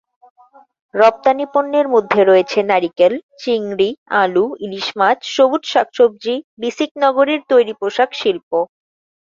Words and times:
রপ্তানী 0.93 1.45
পণ্যের 1.53 1.87
মধ্যে 1.87 2.21
রয়েছে 2.23 2.59
নারিকেল, 2.63 3.13
চিংড়ি, 3.41 3.89
আলু, 4.21 4.45
ইলিশ 4.65 4.87
মাছ, 4.97 5.17
সবুজ 5.35 5.63
শাক-সবজি, 5.71 6.35
বিসিক 6.61 6.91
নগরীর 7.03 7.41
তৈরি 7.51 7.73
পোশাক 7.81 8.09
শিল্প। 8.15 8.51